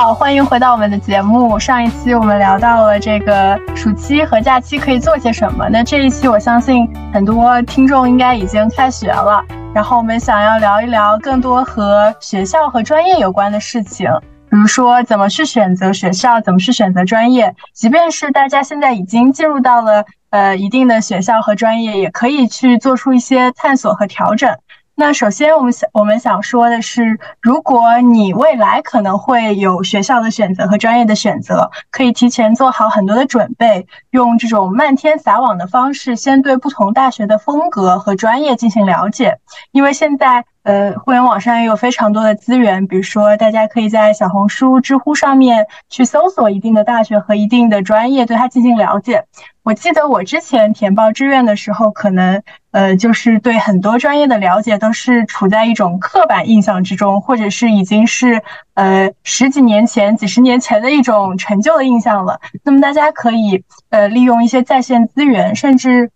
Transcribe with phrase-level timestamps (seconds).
[0.00, 1.58] 好，欢迎回到我们的节目。
[1.58, 9.44] 上一期我们聊到了这个暑期和假期可以做些什么，那这一期我相信很多听众应该已经开学了，
[9.74, 14.08] 然后我们想要聊一聊更多和学校和专业有关的事情，
[14.48, 24.56] 比如说怎么去选择学校，怎么去选择专业，即便是大家现在已经进入到了呃一定的学校和专业，也可以去做出一些探索和调整。
[25.00, 39.38] 那首先，我们想我们想说的是，如果你未来可能会有学校的选择和专业的选择，可以提前做好很多的准备，用这种漫天撒网的方式，先对不同大学的风格和专业进行了解，
[39.72, 40.44] 因为现在。
[40.62, 49.24] 呃，互联网上也有非常多的资源，比如说，大家可以在小红书、知乎上面去搜索一定的大学和一定的专业，对它进行了解。
[49.62, 58.42] 我记得我之前填报志愿的时候，可能呃，就是对很多专业的了解都是处在一种刻板印象之中，或者是已经是
[58.74, 62.38] 呃十几年前、几十年前的一种陈旧的印象了。
[62.64, 66.10] 那么大家可以呃利用一些在线资源，甚至。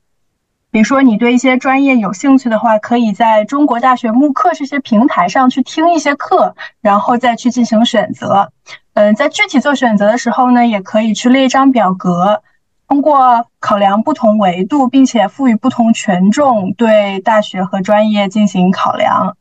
[0.74, 8.50] 比如说，你对一些专业有兴趣的话，可以在中国大学慕课这些平台上去听一些课，然后再去进行选择。
[8.94, 12.42] 嗯，在具体做选择的时候呢，也可以去列一张表格，
[12.88, 19.36] 通过考量不同维度，并且赋予不同权重，对大学和专业进行考量，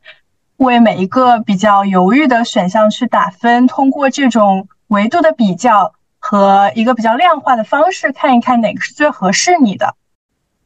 [0.58, 3.66] 为每一个比较犹豫的选项去打分。
[3.66, 9.96] 通过这种维度的比较和一个比较量化的方式，看一看哪个是最合适你的。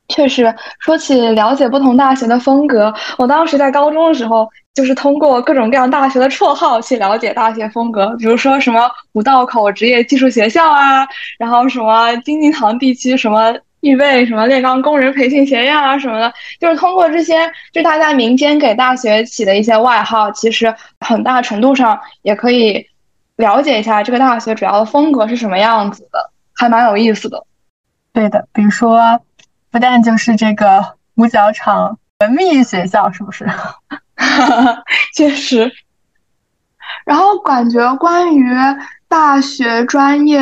[0.08, 11.06] 确实，说起了解不同大学的风格，我当时在高中的时候，就是通过各种各样大学的绰号去了解大学风格，比如说什么五道口职业技术学校啊，
[11.38, 22.84] 然后什么京津塘地区什么预备什么炼钢工人培训学院啊什么的，就是通过这些，就大家民间给大学起的一些外号，其实很大程度上也可以
[23.36, 27.44] 了解一下这个大学主要的风格是什么样子的，还蛮有意思的。
[28.14, 29.20] 对的，比如说。
[29.78, 33.46] 但就是这个五角场文秘学校，是不是？
[35.14, 35.70] 确实。
[37.04, 38.50] 然后感觉关于
[39.08, 40.40] 大学专业，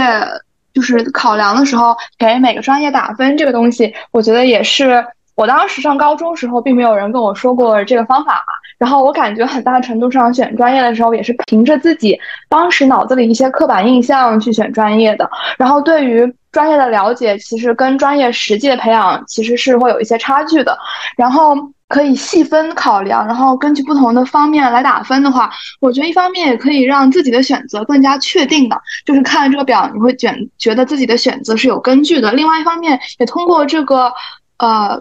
[0.73, 5.05] 就是考量的时候给每个专业打分这个东西，我觉得也是
[5.37, 8.43] 我当时上高中时候并没有人跟我说过这个方法嘛。
[8.79, 15.31] 然后我感觉很大程度上选专业的时候也是凭着自己当时脑子里一些刻板印象去选专业的。
[15.57, 20.77] 然后对于专业的了解其实跟专业实际的培养其实是会有一些差距的，
[21.17, 21.57] 然后
[21.89, 32.33] 可以细分考量，然后根据不同的方面来打分的话，我觉得一方面也可以让自己的选择更加确定的，就是看了这个表你会选觉得自己的选择是有根据的。
[32.33, 34.13] 另外一方面也通过这个
[34.59, 35.01] 呃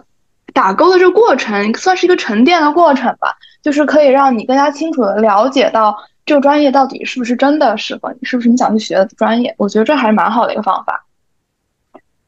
[0.56, 5.94] 打勾的这个过程，算是一个沉淀的过程吧，就是可以让你更加清楚的了解到
[6.24, 9.54] 这个专业到底是不是真的适合你，是不是你想去学的专业。
[9.58, 11.04] 我觉得这还是蛮好的一个方法。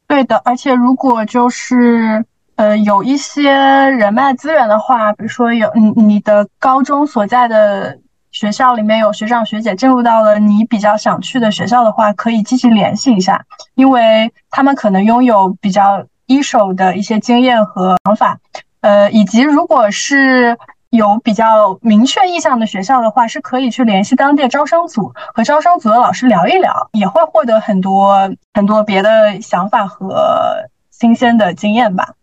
[0.05, 2.23] 对的，而且如果就是
[2.55, 7.97] 呃有一些人脉资源的话，比如说有你你的高中所在的
[8.29, 18.39] 学校里面有学长学姐进入到了你比较想去的学校的话，可以积极联系一下，因为他们可能拥有比较一手的一些经验和想法，
[18.79, 20.57] 呃，以及如果是。
[20.91, 30.17] 有比较明确意向的学校的话，是可以去联系当地招生组，和招生组的老师聊一聊，也会获得很多很多别的想法和
[30.89, 32.15] 新鲜的经验吧。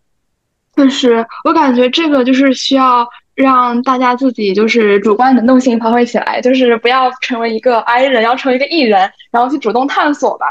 [0.75, 3.07] 就是我感觉这个就是需要
[3.37, 10.47] 让大家自己就是主观能动性发挥起来，就是不要成为一个 I 人，要成为一个 E 人，然后去主动探索吧。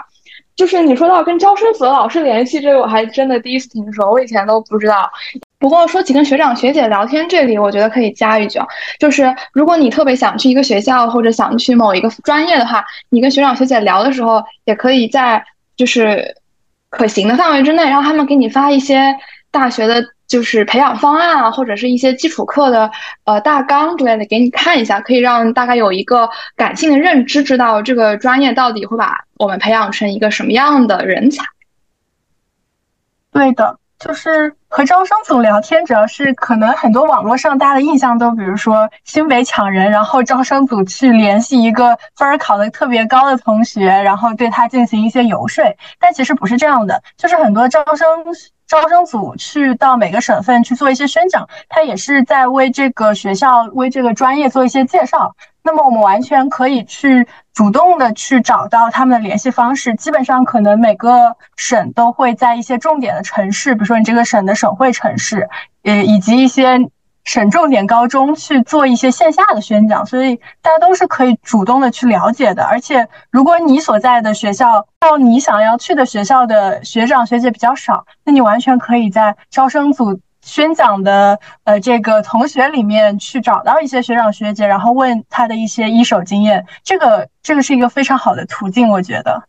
[0.55, 5.11] 就是你说到跟招生组老师联系这个，我还真的第一次听说，我以前都不知道。
[5.57, 8.59] 不过说起跟学长学姐聊天，这里我觉得可以加一句，
[8.99, 15.43] 就是如果你特别想去一个学校或者想去某一个专业的话，你跟学长学姐聊的时候，也可以在
[15.75, 16.35] 就是
[16.89, 19.16] 可行的范围之内，让他们给你发一些
[19.55, 22.91] 大学的，就是培养方案啊，或者是一些基础课的
[23.23, 31.46] 呃大纲之类的给你看一下，可以让大概有一个感性的认知，知道这个专业到底会把我们培养成一个什么样的人才。
[33.31, 33.79] 对的。
[33.97, 45.63] 就是和招生组聊天，主要是可能很多网络上大家的印象都，比如说新北抢人，然后招生组去联系一个分儿考的特别高的同学，然后对他进行一些游说。
[45.97, 48.05] 但其实不是这样的，就是很多招生
[48.67, 55.35] 招生组去到每个省份去做一些宣讲，他也是在为这个学校、为这个专业做一些介绍。
[55.64, 65.50] 那么我们完全可以去主动的去找到他们的联系方式，基本上可能每个省都会在一些重点的城市，比如说你这个省的省会城市，
[65.84, 66.78] 呃，以及一些
[67.25, 72.63] 省重点高中去做一些线下的宣讲，所以大家都是可以主动的去了解的。
[72.63, 86.66] 而且，如果你所在的学校到你想要去的学校的学长学姐比较少，那你完全可以在招生组宣讲的呃这个同学里面去找到一些学长学姐，然后问他的一些一手经验。
[86.83, 89.43] 这个这个是一个非常好的途径，我觉得。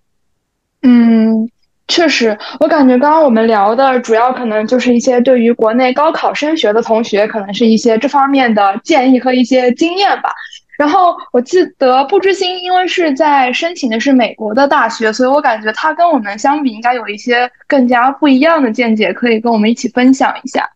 [0.83, 1.51] 嗯。
[1.89, 10.31] 确实，我感觉刚刚我们聊的主要可能就是一些对于国内高考升学的同学，可能是一些这方面的建议和一些经验吧。
[10.77, 20.69] 然后我记得不知心，因为是在申请的是美国的大学，所以我感觉他跟我们相比，应该有一些更加不一样的见解，可以跟我们一起分享一下。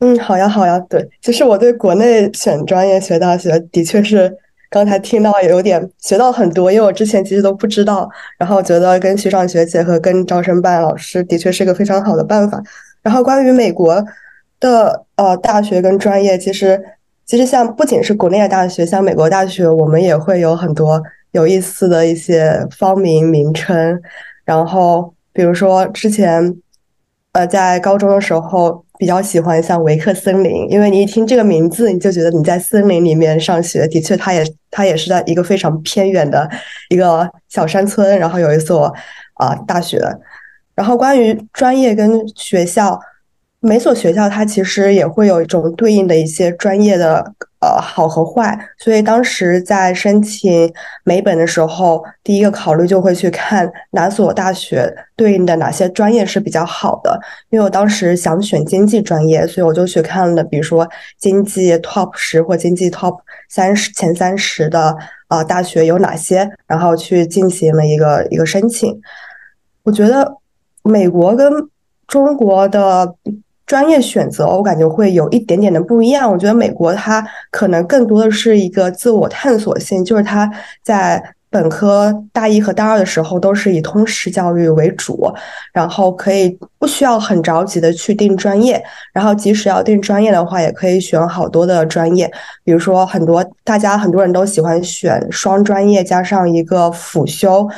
[0.00, 0.78] 嗯，好呀，好呀。
[0.90, 4.36] 对，其实我对国内选专业、学大学的确是。
[4.70, 12.62] 刚才听到有点学到很多，因为我之前其实都不知道，然后觉得跟学长学姐和跟招生办老师的确是个非常好的办法。
[13.02, 14.04] 然后关于美国
[14.60, 16.78] 的呃大学跟专业，其实
[17.24, 24.00] 其实像不仅是国内的大学，像美国大学，我们也会有很多有意思的一些方名名称。
[24.44, 26.54] 然后比如说之前
[27.38, 28.84] 呃在高中的时候。
[29.00, 33.86] 比较喜欢像维克森林，因为你一听这个名字，你就觉得你在森林里面上学。
[33.86, 36.50] 的确，它也它也是在一个非常偏远的
[36.88, 38.92] 一个小山村，然后有一所
[39.34, 40.02] 啊大学。
[40.74, 42.98] 然后关于专业跟学校。
[43.60, 50.72] 每所学校它其实也会有一种对应的一些专业的呃好和坏，所以当时在申请
[51.04, 57.18] 美本的时候，第一个考虑就会去看哪所大学对应的哪些专业是比较好的。
[57.50, 60.88] 因为我当时想选经济专业，所以我就去看了，比如说
[61.18, 63.18] 经济 top 十或经济 top
[63.48, 64.96] 三十前三十的
[65.26, 69.00] 啊大学有哪些，然后去进行了一个一个申请。
[69.82, 70.36] 我觉得
[70.84, 71.52] 美国跟
[72.06, 73.14] 中国的。
[73.68, 76.28] 专业选择，我感觉会有一点点的不一样。
[76.32, 80.50] 我觉得美国它可能更多的是一个自我探索性，就是它
[80.82, 85.30] 在本科大一和大二的时候都是以通识教育为主，
[85.72, 88.82] 然后可以不需要很着急的去定专业，
[89.12, 92.30] 然后即使要定专业的话，也可以选好多的专业，
[92.64, 97.68] 比如说很多大家很多人都喜欢选双专业加上一个辅修。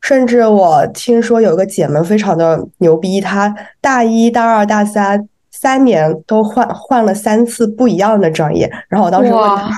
[0.00, 8.70] 甚至我听说有个姐们非常的牛逼，她大一大二大三三年都换换了三次不一样的专业。
[8.88, 9.70] 然后我当时问她，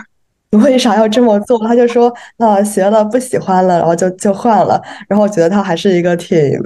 [0.51, 1.59] 你为啥要这么做？
[1.67, 4.81] 她就说，呃，学了不喜欢了，然后就就换了。
[5.09, 6.57] 然后我觉得她还是一个挺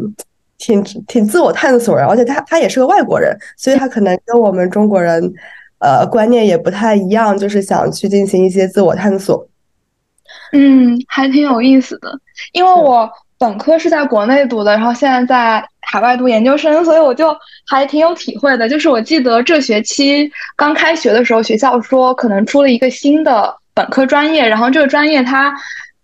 [0.59, 5.33] 挺挺自我探索人，而且她她也是个外国人，所以她可能跟我们中国人
[5.79, 9.49] 呃观念也不太一样，就是想去进行一些自我探索。
[10.53, 12.11] 嗯，还挺有意思的，
[12.53, 13.11] 因为我。
[13.39, 17.37] 本科是在国内读的，然后现在在海外读研究生，所以我就
[17.67, 18.69] 还挺有体会的。
[18.69, 25.55] 就是我记得这学期刚开学的时候，学校说可能出了一个新的本科专业，然后这个专业它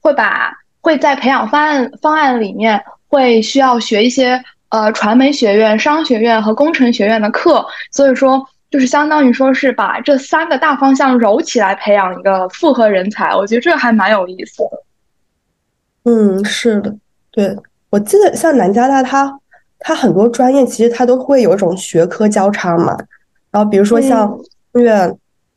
[0.01, 14.83] 会把会在培养方案方案里面会需要学一些呃传媒学院、商学院和工程学院的课，所以说就是相当于说是把这三个大方向揉起来培养一个复合人才，我觉得这还蛮有意思的。
[16.05, 16.95] 嗯，是的。
[17.33, 17.57] 对，
[17.89, 19.41] 我记得像南加大，它
[19.79, 22.95] 它很多专业其实它都会有一种学科交叉嘛。
[23.51, 24.31] 然后比如说像
[24.75, 24.93] 音乐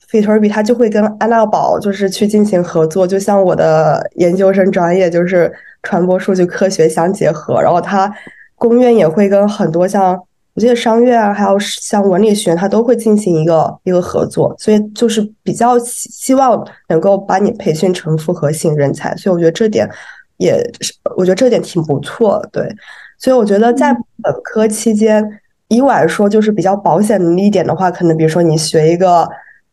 [0.07, 3.05] f i t e r b y 它就会跟安娜堡就是去进行合作。
[3.05, 5.53] 就像我的研究生专业就是
[5.83, 8.09] 传播数据科学相结合，然后它
[8.55, 10.17] 公院也会跟很多像
[10.53, 14.55] 我记得商院啊，还有像文理学院，它都会进行一个一个合作。
[14.57, 19.13] 所以就是比较希希望能够把你培训成复合型人才。
[19.17, 19.89] 所以我觉得这点。
[20.37, 22.67] 也是，我觉得这点挺不错，对，
[23.17, 25.23] 所以我觉得在本科期间，
[25.69, 29.21] 以我来说就是比较保险的一点的话，可能比如说你学一个，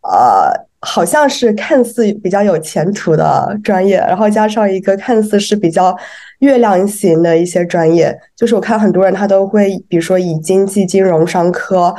[0.02, 5.97] 呃，好像是看似比较有前途的专业，然后加上一个看似是比较
[6.38, 11.95] 月亮型的一些专业，就是我看很多人他都会，比如说以经济、金融、商科。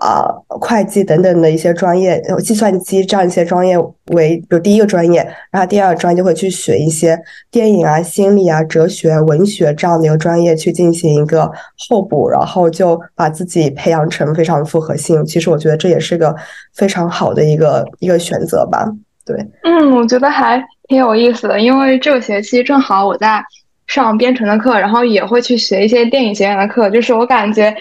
[0.00, 3.76] 啊，会计等等的一些专业，计算机这样一些专业
[4.12, 7.18] 为，比如第一个专业，然后第二个专业就会去学一些
[7.50, 11.52] 电影啊、心理啊、哲学、文学这样的一个专业去进行一个
[11.90, 15.22] 候补，然后就把自己培养成非常复合性。
[15.26, 16.34] 其实我觉得这也是个
[16.74, 18.90] 非常好的一个一个选择吧。
[19.26, 23.44] 对，嗯，我觉得还挺有意思的，因为这个学期正好我在
[23.86, 27.76] 上编程的课，然后也会去学一些电影学院的课，就是我感觉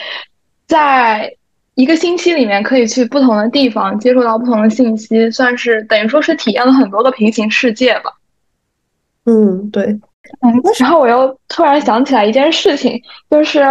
[0.68, 1.34] 在。
[1.80, 8.12] 一个星期里面可以去不同的地方，接触到不同的信息，算是等于说是体验了很多个平行世界吧。
[9.24, 9.86] 嗯，对。
[10.42, 13.64] 嗯，然后我又突然想起来一件事情，就是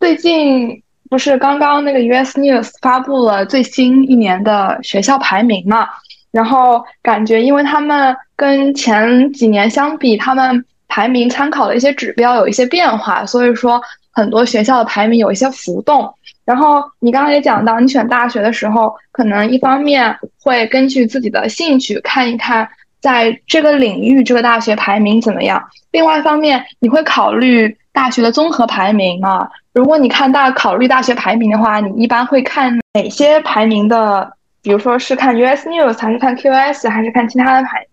[0.00, 5.86] 最近不是刚刚那个 US News 发布了最新一年的学校排名嘛？
[6.32, 13.80] 然后感觉，因为他们跟前几年相比，他们排名参考的一些指标有一些变化，所以说
[14.16, 16.10] 很多学校的排名有一些浮动。
[16.46, 22.66] 然后你刚刚也讲到，你选大学的时候，可能一方面会根据自己的兴趣看一看，
[23.00, 25.60] 在这个领域这个大学排名怎么样；
[25.92, 29.46] 另外一方面，你会考虑大学的综合排名啊。
[29.74, 34.32] 如果你看大考虑大学排名的话，你一般会看哪些排名的？
[34.62, 37.86] 比如说是看 US News 还是看 QS 还是看其他的排？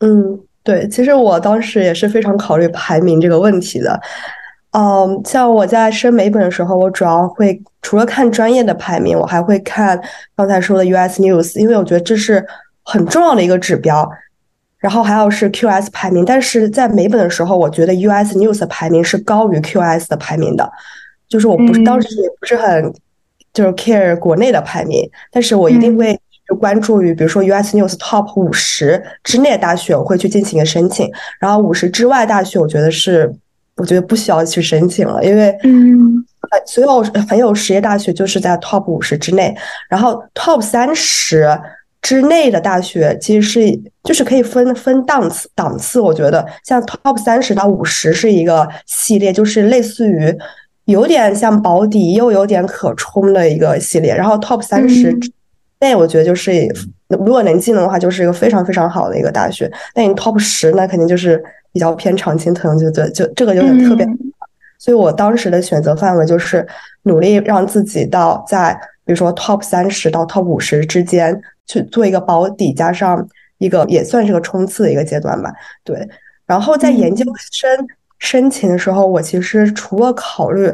[0.00, 4.00] 嗯，对，其实我当时也是非常考虑排名这个问题的。
[4.72, 9.98] 嗯，像我在升美本的时候，我主要会除了看专业的排名，我还会看
[10.36, 12.44] 刚才说的 US News，因为我觉得这是
[12.82, 14.08] 很重要的一个指标。
[14.78, 20.68] 然后还有是 QS 排名，但是在美本的时候，我觉得 US News 的排名是高于 QS 的排名的，
[21.28, 22.92] 就是我不是当时也不是很。
[23.52, 26.18] 就是 care 国内的排名，但是我一定会
[26.58, 31.12] 关注于，比如说 US News Top 五十之内的大学，我会去进行一个申请。
[31.38, 33.30] 然后五十之外大学，我觉得是，
[33.76, 36.24] 我觉得不需要去申请了，因为嗯，
[36.66, 39.54] 所有很有实业大学就是在 Top 五十之内。
[39.88, 41.48] 然后 Top 三十
[42.00, 46.00] 之内的大学，其实是就是可以分分档次档次。
[46.00, 50.36] 我觉得像 Top 三十到五十是一个系列，就是类似于。
[50.86, 54.12] 有点像保底，又有点可冲的一个系列。
[54.12, 55.16] 然后 Top 三十
[55.78, 56.50] 内，我觉得就是
[57.18, 59.70] 如果能进的话，就是一个非常非常好的一个大学。
[59.94, 61.42] 那你 Top 十，那肯定就是
[61.72, 64.06] 比较偏常青藤，就就就这个就很特别。
[64.78, 66.66] 所以我当时的选择范围就是
[67.02, 68.72] 努力让自己到在
[69.04, 73.26] 比如说 Top 三十到 Top 五十之间去做一个保底，加上
[73.58, 75.52] 一个也算是个冲刺的一个阶段吧。
[75.84, 76.08] 对，
[76.46, 77.86] 然后在研究生。
[78.22, 80.72] 申请的时候，我其实除了考虑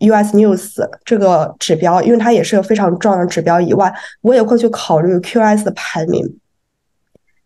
[0.00, 6.38] US News 这个指标，因为它也是个非常重要的指标以外，我也会去考虑 QS 的排名。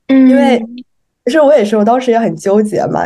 [0.09, 0.61] 嗯，因为
[1.25, 3.03] 其实我也是，我当时也很纠结嘛。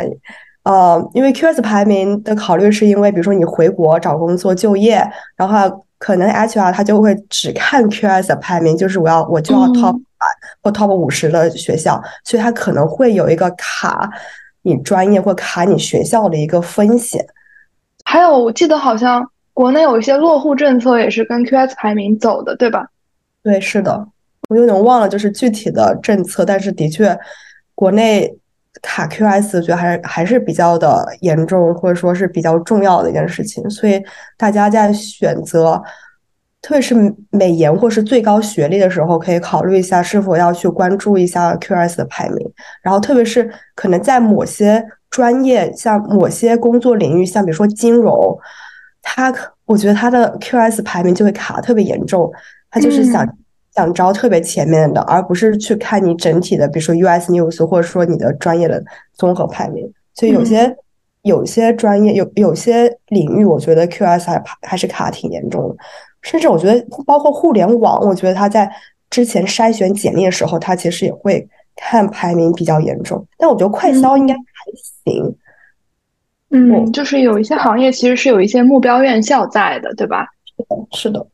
[0.63, 5.03] 呃，因为 QS 排名的考虑是因为，比如说你回国找工作就业，
[5.37, 10.27] 然后可能 HR 他就会只看 QS 的排名，就是我要我就要 Top 百
[10.63, 14.11] 或 Top 五十的学校，所以它可能会有一个卡。
[14.63, 17.25] 你专业或卡你学校的一个风险，
[18.11, 19.25] 还有我记得好像
[19.55, 22.85] 国内有一些落户政策也是跟 QS 排名走的，对吧？
[23.41, 24.05] 对，是的，
[24.49, 27.17] 我有点忘了就是具体的政策，但是的确，
[27.73, 28.37] 国内
[28.83, 34.03] 卡 QS 我觉得还是还是比较的严重，或者说是比较重要的一件事情，所以
[34.37, 35.81] 大家在选择。
[36.63, 36.95] 特别是
[37.31, 42.53] 美研或是最高学历的时候，可以考虑一下是否要去关注一下 QS 的排名。
[42.83, 48.39] 然后，特别是可能在某些专业，像某些工作领域，像比如说金融，
[49.03, 49.35] 他
[49.67, 52.33] 我觉得他的 QS 排名就会卡特别严重。
[52.71, 53.27] 他就是想
[53.75, 58.83] 想招特别前面的，而不是去看你整体的，比如说 US News 或者说你的专业的
[59.15, 59.93] 综合排名。
[60.15, 60.77] 所以有些
[61.23, 65.77] 有些专业有有些领域，我觉得 QS 还还是卡挺严重的。
[66.23, 68.71] 甚至我觉得，包括互联网，我觉得他在
[69.09, 73.27] 之前筛选简历的时候，他其实也会看排名比较严重。
[73.39, 75.37] 但我觉得快销应该还行。
[76.51, 80.27] 嗯，就是有一些行业其实是有一些目标院校在的，对吧？
[80.47, 81.27] 是的，是的。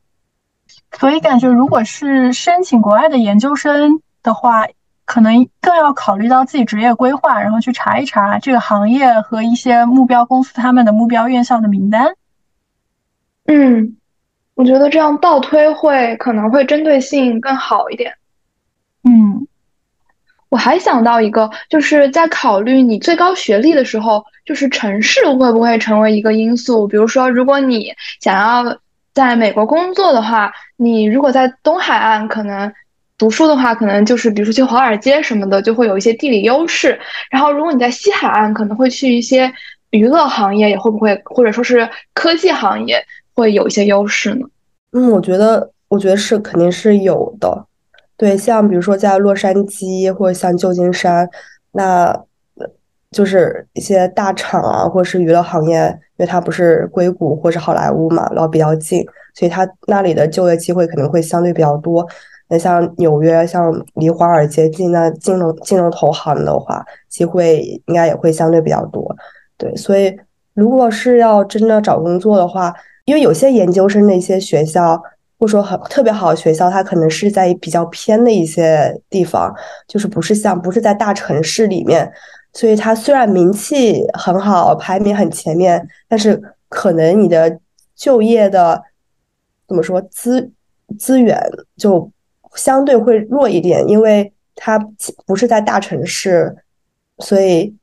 [0.97, 4.65] 所以感觉，如果是申请国外的研究生的话，
[5.05, 12.15] 可能更要考虑到自己职业规划，然后去查一查这个行业和一些目标公司他们的目标院校的名单。
[13.45, 13.97] 嗯。
[14.55, 18.11] 我觉得这样倒推会可能会针对性更好一点。
[19.03, 19.45] 嗯，
[20.49, 26.87] 我还想到一个，就是在考虑你最高学历的时候，就是城市会不会成为一个因素？
[26.87, 28.77] 比如说，如果你想要
[29.13, 32.71] 在美国工作的话，你如果在东海岸可能
[33.17, 36.99] 读书的话，可能就是比如说去华尔街什么的，就会有一些地理优势。
[37.29, 39.51] 然后，如果你在西海岸，可能会去一些
[39.89, 43.03] 娱乐行业，也会不会或者说是科技行业？
[43.33, 44.47] 会有一些优势呢？
[44.93, 47.66] 嗯，我觉得，我觉得是肯定是有的。
[48.17, 51.29] 对，像比如说在洛杉矶或者像旧金山，
[51.71, 52.19] 那
[53.11, 62.05] 就是一些大厂啊，或者是娱乐行业，因为它不是硅谷或者好莱坞嘛，然后比较近，所以它那里的就业机会可能会相对比较多。
[62.49, 69.15] 那像纽约，像离华尔街近，那金融金融投行的话，机会应该也会相对比较多。
[69.57, 70.17] 对，所以
[70.53, 72.73] 如果是要真的找工作的话，
[73.05, 75.01] 因为有些研究生的一些学校，
[75.39, 79.53] 或者说很特别好的学校，它可能是在比较偏的一些地方，
[79.87, 82.11] 就是不是像不是在大城市里面，
[82.53, 87.59] 所以它虽然名气很好，排名很前面，但是可能你的
[87.95, 88.81] 就业的
[89.67, 90.51] 怎么说资
[90.97, 91.39] 资源
[91.77, 92.11] 就
[92.55, 94.79] 相对会弱一点，因为它
[95.25, 96.55] 不是在大城市，
[97.19, 97.75] 所以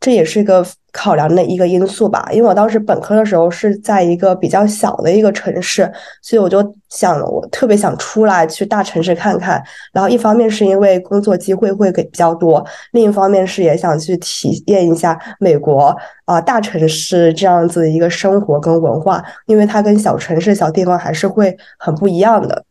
[0.00, 0.66] 这也是一个。
[0.92, 5.90] 考量的一个因素吧，因为我当时本科的时候是在一个比较小的一个城市，
[6.22, 9.62] 所以我就想，我特别想出来去大城市看看。
[9.92, 22.64] 然后一方面是因为工作机会会给比较多，另一方面是也想去体验一下美国啊大城市这样子的一个生活跟文化，因为它跟小城市小地方还是会很不一样的。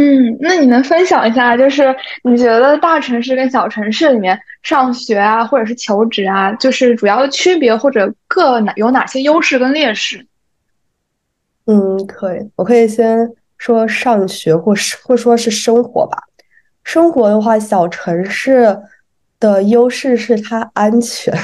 [0.00, 10.26] 嗯，那你能分享一下，就是你觉得大城市跟小城市里面上学啊，或者是求职啊，就是主要的区别或者各哪有哪些优势跟劣势？
[11.66, 13.28] 嗯，可以，我可以先
[13.58, 16.16] 说上学或是或说是生活吧。
[16.82, 18.74] 生活的话，小城市
[19.38, 21.34] 的优势是它安全，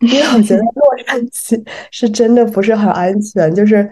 [0.00, 3.90] 因为我觉得 洛杉矶是真的不是很安全，就是。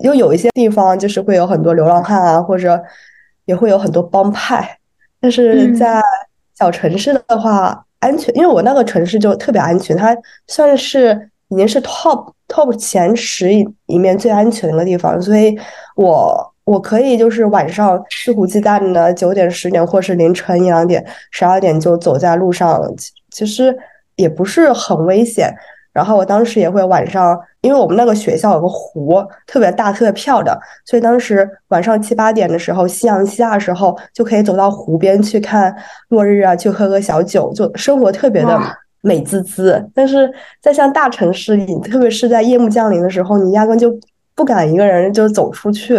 [0.00, 2.80] 又有一些地方就是会有很多流浪汉啊，或者
[3.52, 4.78] 也会有很多帮派。
[5.20, 6.02] 但是在
[6.58, 10.16] 小城市的话，安全，因为我那个城市就特别安全，它
[10.48, 13.48] 算是已经是 top top 前十
[13.86, 15.56] 里面最安全的一个地方，所以
[15.94, 22.82] 我我可以就是晚上肆无忌惮的九点、十点，或是凌晨一两点、十二点就走在路上，
[23.30, 23.76] 其实
[24.16, 25.54] 也不是很危险。
[25.92, 35.74] 然后我当时也会晚上，因为我们那个学校有个湖，特别大，特别漂亮，所以当时晚上七八点的时候，夕阳西下的时候，就可以走到湖边去看
[36.08, 38.58] 落日啊，去喝个小酒，就生活特别的
[39.02, 39.86] 美滋滋。
[39.94, 40.32] 但是
[40.62, 43.94] 在像大城市里，特别是在夜幕降临的时候，你压根就
[44.34, 45.98] 不敢一个人就走出去，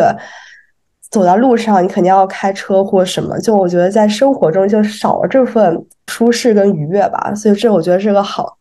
[1.11, 3.37] 走到路上，你肯定要开车或什么。
[3.37, 8.57] 就我觉得在生活中就少了这份舒适跟愉悦吧，所以这我觉得是个好。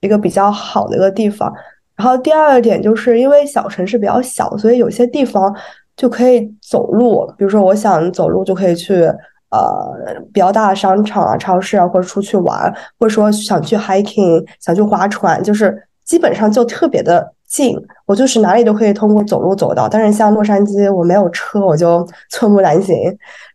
[0.00, 1.52] 一个比较好的一个地方，
[1.96, 5.52] 然后第二点就是因为小城市比较小，所以有些地方
[5.96, 7.26] 就可以走路。
[7.36, 9.02] 比如说，我想走路就可以去
[9.50, 19.88] 呃比较大的商场啊、超市啊，或者出去玩，或者说想去 hiking、想去划船，就是基本上就特别的近，我就是哪里都可以通过走路走到。
[19.88, 22.96] 但是像洛杉矶，我没有车，我就寸步难行。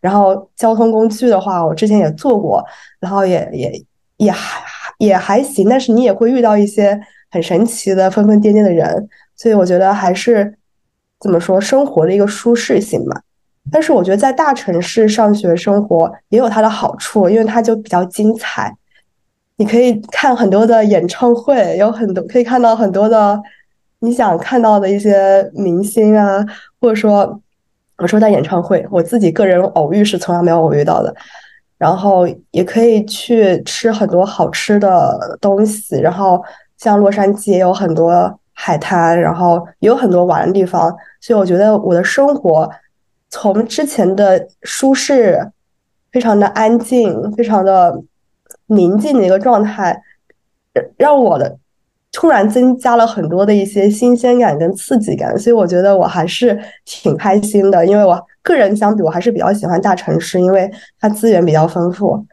[0.02, 2.62] 然后交通工具的话，我之前也坐过，
[3.00, 3.72] 然后也也
[4.18, 4.62] 也还。
[4.98, 10.54] 也还行，但是你也会遇到一些很神奇的疯疯癫癫的人，所以我觉得还是
[11.20, 13.22] 怎么说生活的一个舒适性吧。
[13.72, 18.70] 但是我觉得在大城市上学生活也有它的好处，因为它就比较精彩，
[19.56, 23.40] 你可以看很多的演唱会，有很多可以看到很多的
[24.00, 26.44] 你想看到的一些明星啊，
[26.78, 27.40] 或者说
[27.96, 31.14] 我说在演唱会，我自己个人偶遇是从来没有偶遇到的。
[31.84, 36.42] 然后也可以去吃很多好吃的东西，然后
[36.78, 42.70] 像洛杉矶也有很多海滩，然后也有很多玩的地方，所以我觉得我的生活
[43.28, 45.50] 从之前的舒适、
[46.10, 48.00] 非常的安静、非常的
[48.68, 50.00] 宁静的一个状态，
[50.96, 51.58] 让我的。
[52.16, 57.84] 突然增加了很多的一些新鲜感跟刺激感，所以我觉得我还是挺开心的。
[57.84, 62.24] 因为我个人相比，我还是比较喜欢大城市，因为它资源比较丰富。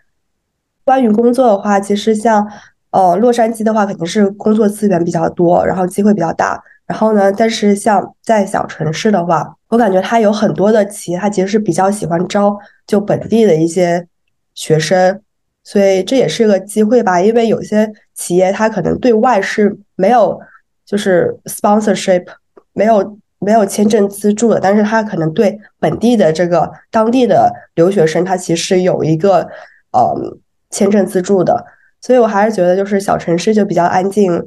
[0.84, 2.48] 关于工作的话，其实像
[2.92, 6.62] 呃洛杉矶的话，肯定是工作资源比较多，然后机会比较大。
[6.86, 14.06] 然后呢，但是像在小城市的话，我感觉它有很多的企业，它其实是比较喜欢招就本地的一些
[14.54, 15.22] 学生。
[15.64, 20.38] 所以这也是个机会吧，因为有些企业它可能对外是没有
[20.84, 22.26] 就是 sponsorship，
[22.74, 29.40] 没有没有签证资助的，但是他可能对本地的这个当地的留学生，他其实有一个
[29.92, 30.38] 呃
[30.70, 31.66] 签证资助的。
[32.00, 34.42] 所以我还是觉得就是小城市就比较安静、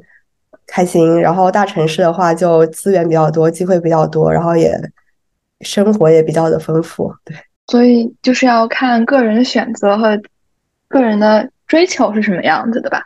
[0.65, 4.75] 开心，然后大城市的话就资源比较多，机会比较多，然后也
[5.61, 7.13] 生活也比较的丰富。
[7.23, 10.19] 对，所以就是要看个人选择和。
[10.87, 13.01] 个人的追求是什么样子的吧？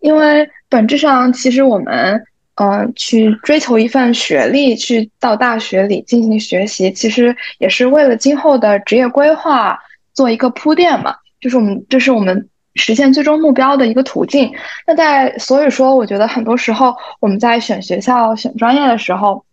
[0.00, 2.22] 因为本质上，其实我们，
[2.56, 9.78] 嗯，去追求一份学历，去到大学里进行学习，其实也是为了今后的职业规划
[10.12, 11.14] 做一个铺垫嘛。
[11.40, 14.52] 就是我们，这是我们实现最终目标的一个途径。
[14.86, 19.44] 那在所以说，我觉得很多时候我们在选学校、选专业的时候，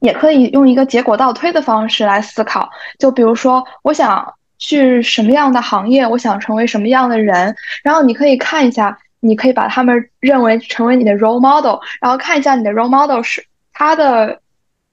[0.00, 2.68] 也可以用一个结果倒推的方式来思考。
[2.98, 4.34] 就比如说，我想。
[4.56, 6.06] 去什么样的行业？
[6.06, 7.54] 我想成为什么样的人？
[7.82, 14.38] 然后你可以看一下，你可以把他们认为成为你的 role model，然后看一下你的 role model 是他的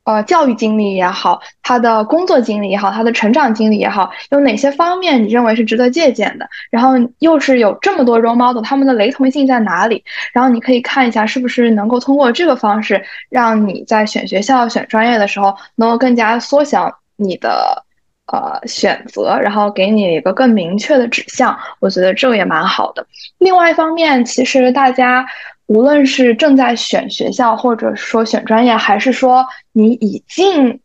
[0.04, 6.50] 呃，教育经历也好，他的工作经历也好，他的成长经历也好，有哪些方面你认为是值得借鉴的？
[6.72, 10.04] 然后又是有这么多 role model，他们的雷同性在哪里？
[10.34, 17.86] 然后你可以看一下，是不是能够通过这个方式，让你在选学校、选专业的时候，能够更加缩小你的
[18.32, 21.58] 呃选择，然后给你一个更明确的指向。
[21.80, 23.06] 我觉得这个也蛮好的。
[23.38, 25.26] 另外一方面，其实大家。
[25.68, 30.82] 无论是正在选学校，或者说选专业，还是说你已经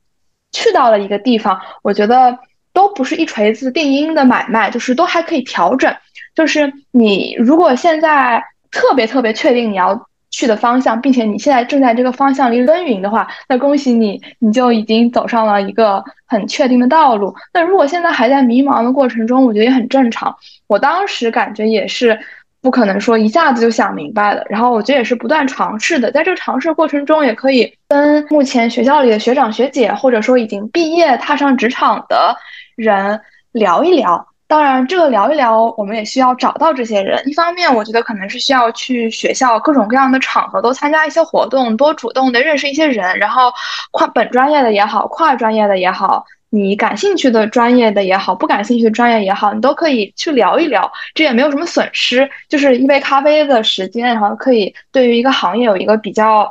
[0.53, 2.39] 去到了一个地方，我觉得
[2.73, 5.93] 都不是一锤子定音的买卖，就是都还可以调整。
[6.37, 17.35] 就是你如果现在特别特别确定你要去的方向，并且你现在正在这个方向里耕耘的话，那恭喜你，你就已经走上了一个很确定的道路。
[17.53, 20.37] 那如果现在还在迷茫的过程中，我觉得也很正常。
[20.67, 22.19] 我当时感觉也是。
[22.63, 32.35] 不可能说一下子就想明白了，然后我觉得也是不断尝试的，在这个尝试过程中，也可以跟目前学校里的学长学姐，或者说已经毕业踏上职场的
[32.75, 33.21] 人
[33.53, 34.27] 聊一聊。
[34.49, 37.21] 当然，这个聊一聊，我们也需要找到这些人。
[37.29, 43.53] 一方面，我觉得可能是需要去学校各种各样的场合都参加一些活动，多主动的认识一些人，然后
[43.91, 46.25] 跨本专业的也好，跨专业的也好。
[46.49, 56.51] 你感兴趣的专业的也好，不感兴趣的专业也好，你都可以去聊一聊，这也没有什么损失，就是一杯咖啡的时间，然后可以对于一个行业有一个比较，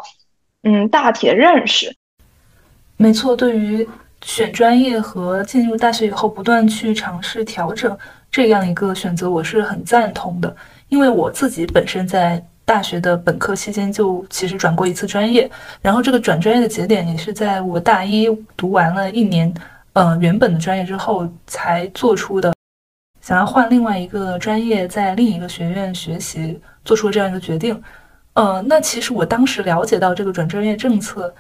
[0.64, 1.96] 嗯，大体的认识。
[2.98, 3.88] 没错，对于
[4.26, 7.96] 选专业和进入大学以后不断去尝试调整
[8.32, 10.54] 这样一个选择，我是很赞同的，
[10.90, 19.54] 因为我自己本身在大学的本科期间就其实转过一次专业，然后这个转专业的节点也是在我大一读完了一年。
[19.94, 22.54] 呃，原本的专业之后才做出的，
[23.22, 27.82] 想要换另外一个专业，在另一个学院学习，做出了这样一个决定。
[28.34, 31.34] 呃，那其实我当时了解到这个转专业政策，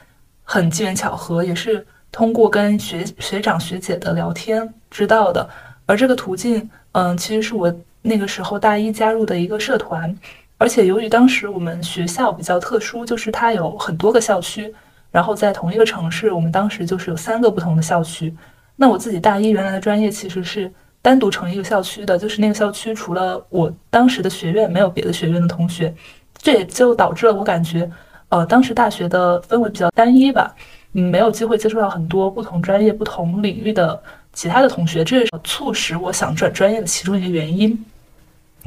[0.44, 5.46] 很机缘巧合，也是通过跟学学长学姐的聊天知道的。
[5.86, 7.70] 而这个途径，嗯，其实是我
[8.02, 10.18] 那个时候大一加入的一个社团，
[10.58, 14.74] 而且由于当时我们学校比较特殊，就是它有很多个校区。
[15.12, 18.34] 然后在同一个城市，我们当时就是有三个不同的校区。
[18.78, 25.94] 那我自己大一原来的专业其实是单独成一个校区的，就是那个校区除了我当时的学院，没有别的学院的同学。
[26.38, 27.90] 这也就导致了我感觉，
[28.30, 30.56] 呃，当时大学的氛围比较单一吧，
[30.98, 37.86] 嗯，没有机会接触到很多不同专业、不同领域的其他的同学，这也是促使我想转专业的其中一个原因。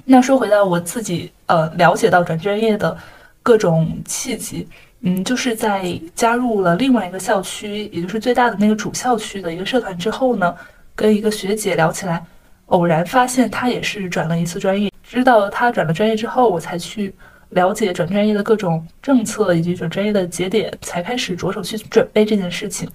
[0.05, 2.97] 那说回到我自己，呃，了解到转专业的
[3.43, 4.69] 各种契机。
[5.01, 10.55] 嗯，就是在加入了另外一个校区，也就是最大的那个主校区的一个社团之后呢，
[10.95, 12.23] 跟一个学姐聊起来，
[12.67, 14.93] 偶然发现她也是转了一次专业。
[15.03, 17.14] 知道她转了专业之后，我才去
[17.51, 22.89] 了解转专业的各种政策以及转专业的节点，才开始着手去准备这件事情。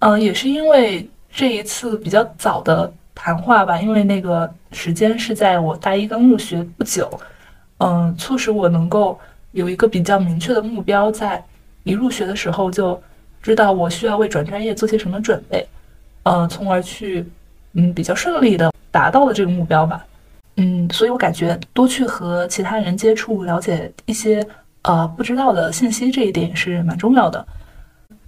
[0.00, 7.08] 嗯，也是因为这一次比较早的谈话吧，因为那个时间是在我大一刚入学不久，
[7.78, 9.18] 嗯，促使我能够。
[9.52, 11.42] 有一个比较明确的目标，在
[11.82, 13.00] 一入学的时候就
[13.40, 15.66] 知道我需要为转专业做些什么准备，
[16.24, 17.24] 呃，从而去
[17.72, 20.04] 嗯比较顺利的达到了这个目标吧，
[20.56, 24.46] 嗯，所以我感觉多去和其他人接触，了解一些
[24.82, 27.46] 呃不知道的信息，这一点也是蛮重要的。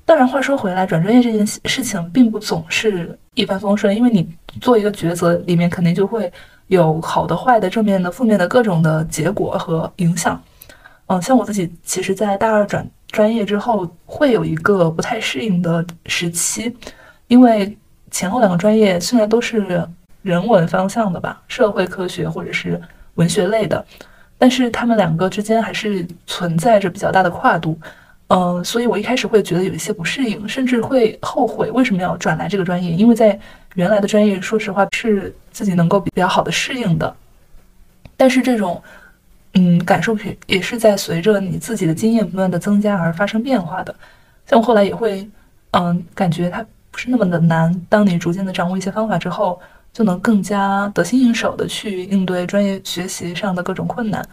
[0.05, 4.27] 当然，话说回来，转专业这件事情并不总是一帆风顺，因为你
[4.61, 6.33] 做一个抉择，里面肯定就会
[6.69, 10.41] 有好的、坏的、正面的、负面的各种的结果和影响。
[11.09, 16.75] 嗯，像我自己，其实，在大二转专业之后，会有一个不太适应的时期，
[17.27, 17.77] 因为
[18.11, 19.87] 前后两个专业虽然都是
[20.29, 22.81] 人文方向的吧，社会科学或者是
[23.15, 23.85] 文学类的，
[24.37, 27.79] 但是他们两个之间还是存在着比较大的跨度。
[28.29, 33.39] 嗯，所以我一开始会觉得有一些不适应，甚至会后悔为什么要转来这个专业，因为在
[33.75, 37.17] 原来的专业，说实话是自己能够比较好的适应的，
[38.17, 38.83] 但是这种。
[39.55, 43.93] 嗯，感受也也是在随着你自己的经验不断的增加而发生变化的。
[44.47, 45.27] 像我后来也会，
[45.71, 47.75] 嗯，感觉它不是那么的难。
[47.89, 49.59] 当你逐渐的掌握一些方法之后，
[49.99, 54.25] 就能更加得心应手的去应对专业学习上的各种困难。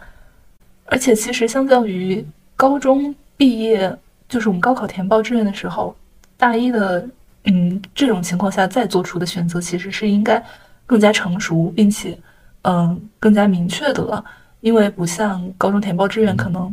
[0.84, 2.24] 而且，其实相较于
[2.54, 3.92] 高中毕业，
[4.28, 5.92] 就是我们高考填报志愿的时候，
[6.36, 7.04] 大一的，
[7.46, 10.40] 嗯，这种情况下再做出的选择，其实是应该
[10.86, 12.16] 更加成熟，并且，
[12.62, 14.24] 嗯，更加明确的了。
[14.60, 16.72] 因为不像高中填报志愿，可能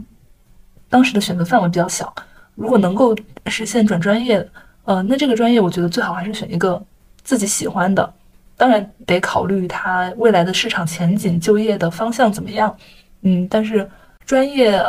[0.87, 2.13] 当时的选择范围比较小。
[2.53, 4.47] 如果能够实现转专业，
[4.83, 6.79] 呃，那这个专业我觉得最好还是选一个
[7.23, 8.13] 自己喜欢的。
[8.55, 12.75] 当然得考虑它未来的市场前景、就业的方向怎么样。
[13.21, 13.89] 嗯，但是
[14.25, 14.81] 专业，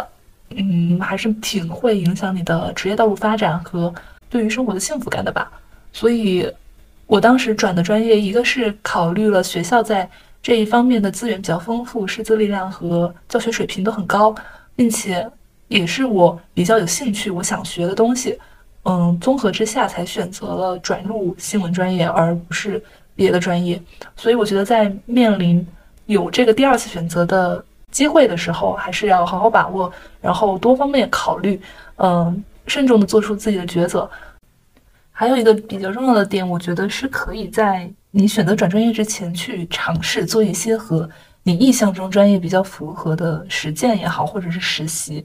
[0.51, 3.93] 嗯，还是挺会影响你的职业道路发展和
[4.29, 5.51] 对于生活的幸福感的吧。
[5.93, 6.51] 所以，
[7.07, 10.09] 我当时转的专业，一个是考虑了学校在
[10.43, 14.35] 这一方面的资源比较丰富，师资力量和教学水平都很高，
[14.75, 15.27] 并且
[15.69, 18.39] 也是我比较有兴趣、我想学的东西。
[18.83, 22.83] 嗯，综合之下才选择了转入新闻专业，而不是
[23.15, 23.81] 别的专业。
[24.17, 25.67] 所以我觉得，在面临
[26.07, 31.61] 有这个第二次选择的机会的时候，还是要好好把握，然后多方面考虑，
[31.97, 34.09] 嗯，慎重的做出自己的抉择。
[35.11, 41.09] 还有一个比较重要的点，我觉得是可以在你选择转专业之前去尝试做一些和
[41.43, 45.25] 你意向中专业比较符合的实践也好，或者是实习。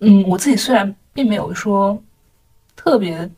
[0.00, 2.00] 嗯，我自己虽然并没有说。
[2.80, 3.28] 特别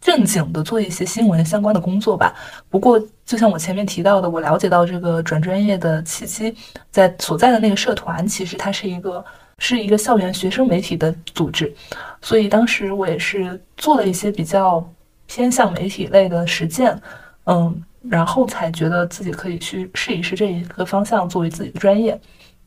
[0.00, 2.34] 正经的做一些新闻相关的工作吧。
[2.68, 6.52] 不过，就像我前面提到的，我了解到这个转专业的契机，
[6.90, 9.24] 在所在的那个社团，其实它是一个
[9.56, 11.72] 是一个校园学生媒体的组织。
[12.20, 14.84] 所以当时我也是做了一些比较
[15.28, 17.00] 偏向媒体类的实践，
[17.44, 22.20] 嗯，然后才觉得自己可以去试一试这一个方向作为自己的专业。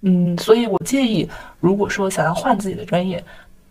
[0.04, 3.22] 嗯，所以我建议，如果说想要换自己的专业，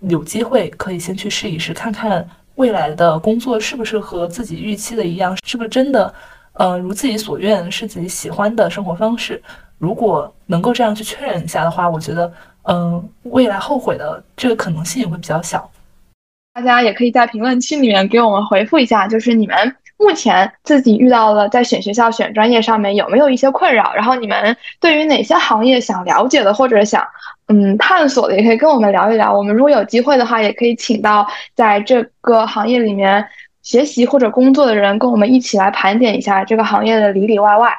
[0.00, 2.28] 有机会可以先去试一试，看看。
[2.56, 5.34] 未来的工作是不是和自己预期的一样？
[5.46, 6.14] 是不是真的，
[6.54, 9.42] 呃，如自己所愿，是自己喜欢的生活方式？
[9.78, 12.32] 如果能够这样去确认一下的话，我觉得，
[12.64, 15.68] 嗯，未来后悔的这个可能性也会比较小。
[16.54, 23.92] 大家也可以在评论区里面给我们回复一下，就是你们目前自己遇到了在选学校、选专业上面有没有一些困扰？
[23.94, 27.06] 然后你们对于哪些行业想了解的，或者想。
[27.48, 29.36] 嗯，探索的也可以跟我们聊一聊。
[29.36, 33.22] 我们如果有机会的话，也可以请到在这个行业里面
[33.62, 37.72] 学习或者工作的人，跟我们一起来盘点一下这个行业的里里外外。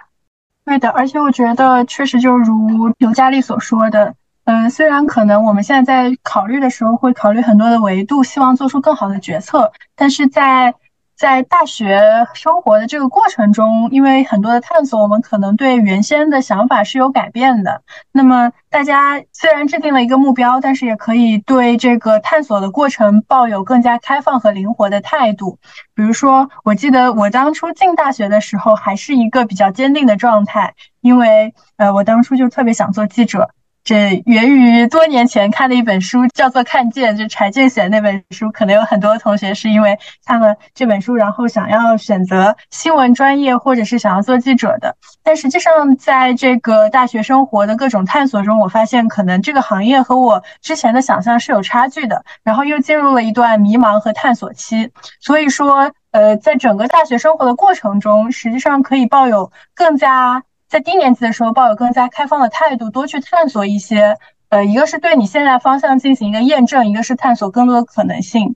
[0.66, 4.16] 对的，而且我觉得确实就如刘佳丽所说的，
[4.46, 10.74] 嗯，虽然可能我们现在在考虑的时候会考虑很多的维度，希望做出更好的决策，但是在
[11.16, 17.82] 在大学生活的这个过程中，因为很多的探索，我们可能对原先的想法是有改变的。
[18.12, 25.60] 那么，大家虽然制定了一个目标，但是也可以对这个探索的过程抱有更加开放和灵活的态度。
[25.96, 33.52] 比如说，我记得我当初进大学的时候，还是一个比较坚定的状态，因为呃，我当初就特别想做记者。
[33.84, 38.50] 这源于多年前看的一本书，叫做《看见》，就柴静写的那本书。
[38.52, 44.96] 可能有很多同学是因为看了这本书，然后想要选择新闻专业，或者是想要做记者的。
[45.22, 52.24] 但实际上，在这个大学生活的各种探索中，我发现可能这个行业和我之前的想象是有差距的。
[52.44, 54.92] 然后又进入了一段迷茫和探索期。
[55.20, 60.44] 所以说，呃，在整个大学生活的过程中，实际上可以抱有更加。
[60.74, 64.18] 在低年级的时候，抱有更加开放的态度，多去探索一些，
[64.50, 68.56] 呃，一个是对你现在方向进行一个验证，一个是探索更多的可能性。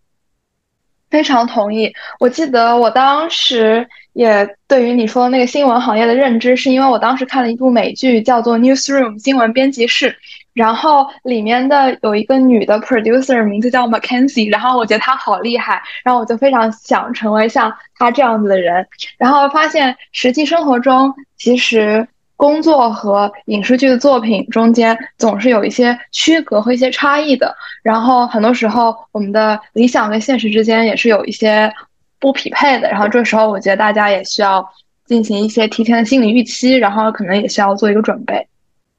[1.11, 1.93] 非常同意。
[2.19, 10.17] 我记得我当时也对于你说的那个新闻行业的认知，是因为我当时看了一部美剧，叫做《Newsroom》新闻编辑室。
[10.57, 18.83] 然后里面的有一个女的 producer，名字叫 Mackenzie，然后我觉得她好厉害，然后我就非常想成为像她这样子的人。
[19.19, 27.55] 然后发现实际生活中，其实工作和影视剧的作品中间总是有一些区隔和一些差异的。
[27.83, 31.71] 然后很多时候，我们的理想跟现实之间也是有一些
[32.19, 32.89] 不匹配的。
[32.89, 34.67] 然后这时候，我觉得大家也需要
[35.05, 38.47] 进行一些提前的心理预期，然后可能也需要做一个准备。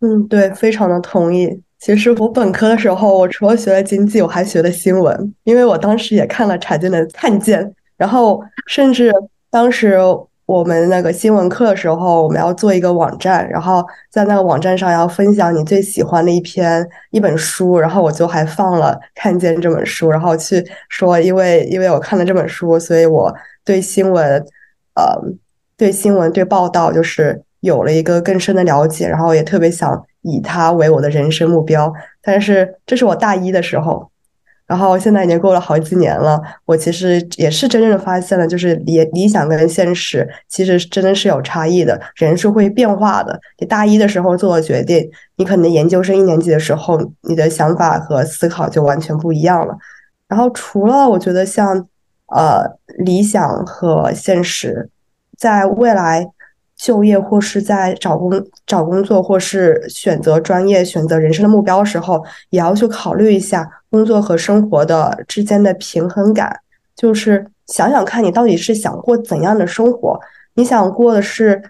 [0.00, 1.60] 嗯，对，非常的同意。
[1.80, 7.64] 其实我本科的时候，我除了学了经济，我还学了新闻，因为我当时也看了柴静的《看见》，
[7.96, 9.12] 然后甚至
[9.50, 9.96] 当时
[10.46, 23.34] 我们那个新闻课的时候，我们要做一个网站，然后在那个网站上要分享你最喜欢的一篇一本书，然后我就还放了《看见》这本书，然后去说，因为因为我看了这本书，所以我
[23.64, 24.44] 对新闻，
[24.94, 25.16] 呃，
[25.76, 27.42] 对新闻对报道就是。
[27.60, 31.92] 有了一个更深的了解，然后也特别想以它为我的人生目标。
[32.22, 34.10] 但是这是我大一的时候，
[34.66, 36.40] 然后现在已经过了好几年了。
[36.66, 43.40] 我其实也是真正的发现了，就是理理想跟现实其实真的是有差异的，人是会变化的。
[43.58, 49.76] 你大一的时候做的决定，你可能研究生一年级的时候，你的想法和思考就完全不一样了。
[50.28, 51.88] 然后除了我觉得像
[52.26, 52.62] 呃
[52.98, 54.90] 理想和现实，
[55.36, 56.28] 在未来。
[56.78, 58.30] 就业或是在找工
[58.66, 66.60] 找工作，或是选择专业、选择人生的目标的时候，也要去考虑一下工作和生活的之间的平衡感。
[66.94, 70.18] 就是想想看你到底是想过怎样的生活？
[70.54, 71.60] 你想过的是，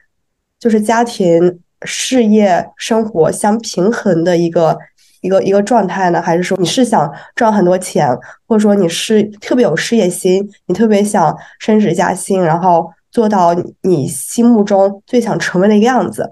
[0.58, 4.78] 就是家庭、事业、生活相平衡的一个
[5.22, 6.20] 一个一个状态呢？
[6.20, 8.08] 还是说你是想赚很多钱，
[8.46, 13.52] 或者说你是特别有事业心，你特别想升职加薪，然后做到
[13.82, 16.30] 你心目中最想成为的一个样子？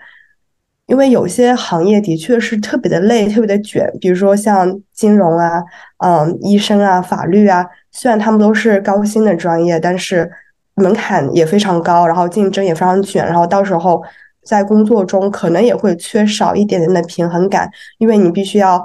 [0.87, 5.61] 因为有些行业的确是特别的累，特别的卷，比如说像金融啊，
[5.99, 10.31] 嗯，医生啊，法律啊，虽然他们都是高薪的专业，但是
[10.77, 14.01] 门槛也非常高，然后竞争也非常卷，然后到时候
[14.45, 17.69] 在工作中可能也会缺少一点点的平衡感，
[17.99, 18.81] 因为你必须要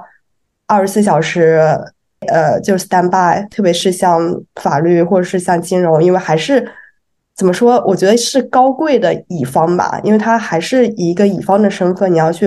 [0.66, 1.62] 二十四小时，
[2.28, 6.68] 呃，就 stand by，特别是像法律或者是像金融，因为还是。
[7.42, 7.84] 怎么说？
[7.88, 12.46] 我觉得是高贵的乙方吧，因为他还是以一个乙方的身份，你要去，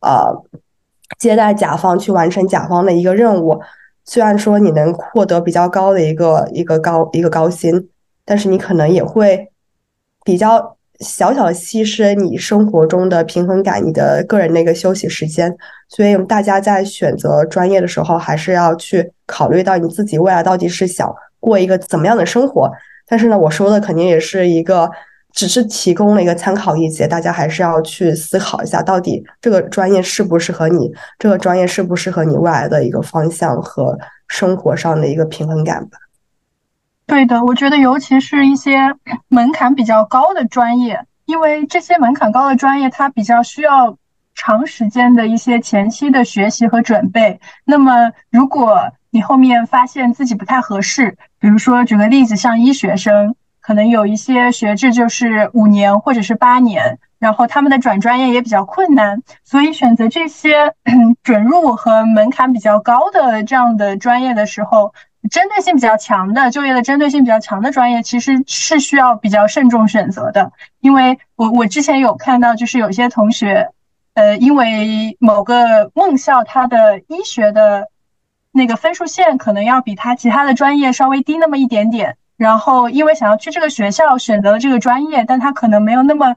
[0.00, 0.42] 呃，
[1.20, 3.60] 接待甲方，去完成甲方的一个任务。
[4.04, 7.88] 虽然说你能获得比较高的一个一个高一个高薪，
[8.24, 9.52] 但是你可能也会
[10.24, 15.56] 比较小小的牺牲你生活中的平衡感，你的个人的一个休息时间。
[15.88, 22.68] 所以大家在选择专业的时候，还是要去考虑到你自己未来到底是想过一个怎么样的生活。
[23.06, 24.90] 但是呢，我说的肯定也是一个，
[25.32, 35.98] 只是提供了一个参考意见，大家还是要去思考一下，到底这个专业适不适合你，这个专业适不适合你未来的一个方向和生活上的一个平衡感吧。
[37.06, 38.78] 对的，我觉得尤其是一些
[39.28, 43.96] 门槛比较高的专业，因为这些门槛高的专业，它比较需要
[44.34, 47.38] 长时间的一些前期的学习和准备。
[47.64, 60.72] 那么如果你后面发现自己不太合适，比如说举个例子，像医学生，可能有一些学制就是五年或者是八年，然后他们的转专业也比较困难，所以选择这些
[61.22, 64.94] 准入和门槛比较高的这样的专业的时候，
[65.30, 70.52] 针对性比较强的就业的针对性比较强的专业，其实是需要比较慎重选择的。
[70.80, 73.68] 因为我我之前有看到，就是有些同学，
[74.14, 77.91] 呃，因为某个梦校它的医学的。
[78.52, 86.36] 那个分数线可能要比他其他的专业稍微低那么一点点，然后因为想要去这个学校选择了这个专业，但他可能没有那么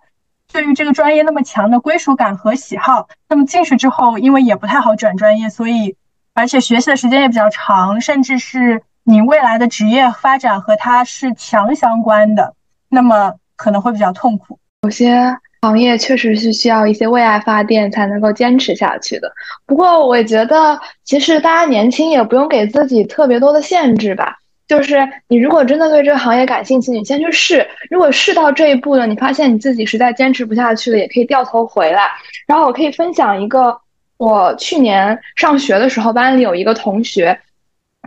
[0.51, 3.09] 对于这个专业那么强的归属感和喜好。
[3.27, 5.97] 那么进去之后，因为也不太好转专业，所以
[6.33, 12.53] 而且学习的时间也比较长，甚至是你未来的职业发展和他是强相关的，
[12.87, 14.57] 那么可能会比较痛苦。
[14.81, 15.37] 有些。
[15.65, 19.33] 行业确实是需要一些为爱发电才能够坚持下去的。
[19.65, 24.37] 不过，我觉得其实大家年轻也不用给自己特别多的限制吧。
[24.67, 27.67] 就是你如果真的对这个行业感兴趣，你先去试。
[27.89, 32.11] 如果试到这一步了，你发现你自己实在坚持不下去了，也可以掉头回来。
[32.45, 33.75] 然后我可以分享一个，
[34.17, 37.39] 我去年上学的时候，班里有一个同学，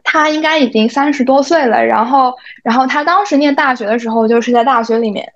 [0.04, 1.84] 他应该已经三十多岁了。
[1.84, 5.32] 然后，然后他当时念大学的时候，就是在大学里面。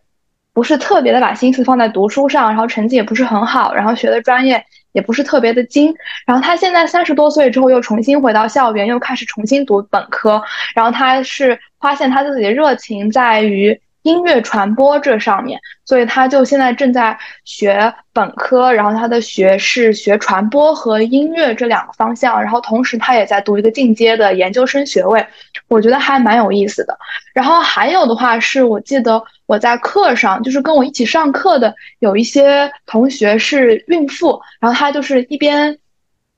[0.53, 5.95] 不是特别的把心思放在读书上，然后成绩也不是很好，然后学的专业也不是特别的精。
[6.27, 10.43] 然后他现在三十多岁之后又重新回到校园，又开始重新读本科。
[10.75, 13.81] 然后他是发现他自己的热情在于。
[14.03, 25.25] 音乐传播这上面，所以他就现在正在学本科，然后他的学是学传播和音乐这两个方向，然后同时他也在读一个进阶的研究生学位，
[25.69, 26.99] 我觉得还蛮有意思的。
[27.33, 35.79] 然后还有的话是我记得我在课上，就是跟我一起上课的有一些同学是孕妇，然后她就是一边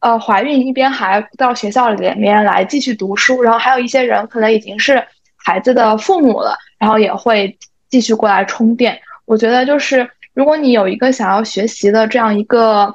[0.00, 5.02] 呃怀孕一边还到学校里面来继续读书，然后还有一些人可能已经是
[5.44, 6.56] 孩子的父母了。
[6.76, 7.56] 然后也会
[7.88, 9.00] 继续过来充电。
[9.24, 12.94] 我觉得就是，如果你有一个想要学习的这样一个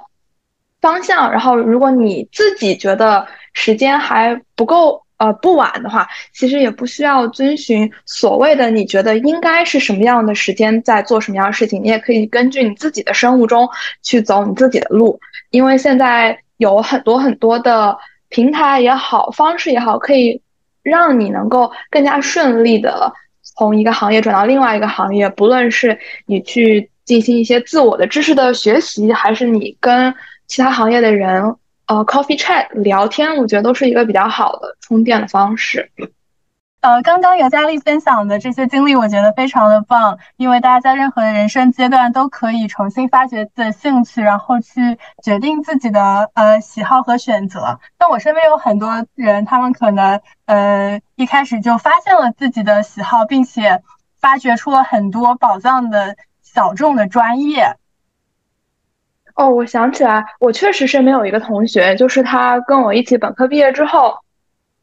[0.79, 11.81] 方向，然后如果你自己觉得时间还不够，呃，不晚的话，其实也不需要遵循所谓的你觉得应该是什么样的时间在做什么样的事情。
[11.83, 13.67] 你也可以根据你自己的生物钟
[14.03, 20.39] 去走你自己的路，因为现在有很多很多的平台也好，方式也好，可以
[20.83, 23.11] 让你能够更加顺利的。
[23.41, 30.13] 从一个行业转到另外一个行业，不论是你去进行一些自我的知识的学习，还是你跟
[30.47, 31.43] 其他行业的人
[31.87, 35.91] 呃 coffee chat 聊天，我觉得都是一个比较好的充电的方式。
[36.81, 47.81] 呃，刚刚尤佳丽分享的这些经历，我觉得非常的棒，因为大家在任何的人生阶段都可以重新发掘自己的兴趣，然后去决定自己的呃喜好和选择。
[47.99, 53.81] 那我身边有很多人，他们可能呃一开始就发现了自己的喜好，并且
[54.21, 57.75] 发掘出了很多宝藏的小众的专业。
[59.35, 64.17] 哦，我想起来，我确实身边有一个同学，就是他跟我一起本科毕业之后。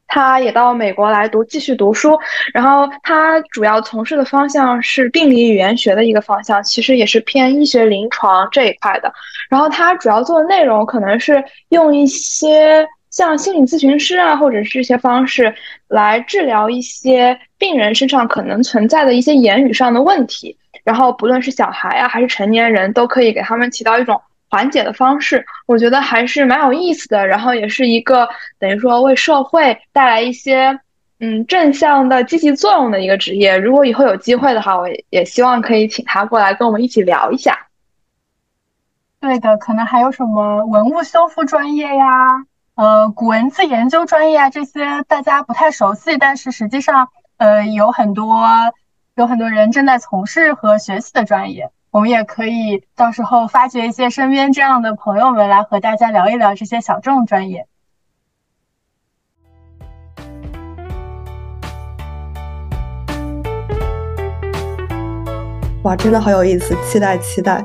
[0.07, 2.17] 他也到美国来读继续读书，
[2.53, 9.13] 然后他主要从事的方向是病理语言学的一个方向，其实也是偏医学临床这一块的。
[9.49, 15.53] 然后他主要做的内容可能是用一些像心理咨询师啊，或者是一些方式
[15.87, 20.57] 来治疗一些病人身上可能存在的一些言语上的问题。
[20.83, 24.21] 然后不论是小孩啊还是成年人，都可以给他们起到一种。
[24.49, 27.27] 缓解的方式，我觉得还是蛮有意思的。
[27.27, 28.27] 然后也是一个
[28.59, 30.79] 等于说为社会带来一些
[31.19, 33.57] 嗯正向的积极作用的一个职业。
[33.57, 37.67] 如果以后有机会的话，我也希望可以请他过来跟我们一起聊一下。
[39.19, 42.05] 对的，可能还有什么文物修复专业呀，
[42.75, 48.45] 呃，古文字研究专业啊，这些大家不太熟悉，但是实际上呃有很多
[49.15, 51.71] 有很多人正在从事和学习的专业。
[51.89, 57.67] 我们也可以到时候发掘一些身边这样的朋友们来和大家聊一聊这些小众专业。
[65.83, 67.63] 哇，真的好有意思，期待期待。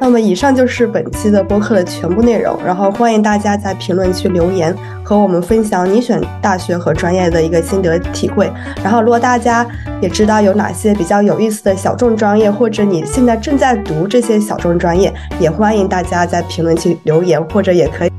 [0.00, 8.50] 那么以上就是本期的播客的全部内容，然后欢迎大家在评论区留言和我们分享你选大学和专业的一个心得体会。
[8.82, 9.66] 然后如果大家
[10.02, 18.10] 也知道有哪些比较有意思的小众专业，或者你现在正在读这些小众专业，也欢迎大家在评论区留言，或者也可以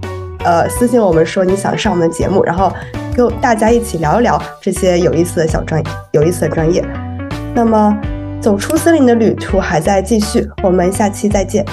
[0.43, 2.73] 呃私信我们说你想上我们的节目，然后
[3.15, 6.83] 跟大家一起聊一聊这些有意思的小专有意思的专业。
[7.53, 7.95] 那么。
[8.45, 11.65] 走出森林的旅途还在继续，我们下期再见。